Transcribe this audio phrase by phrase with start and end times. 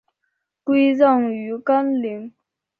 [0.63, 2.33] 归葬于干陵。